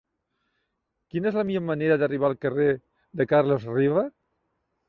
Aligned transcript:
Quina 1.11 1.29
és 1.31 1.37
la 1.41 1.43
millor 1.49 1.63
manera 1.67 1.99
d'arribar 2.05 2.31
al 2.31 2.39
carrer 2.47 2.69
de 3.21 3.29
Carles 3.35 3.69
Riba? 3.77 4.09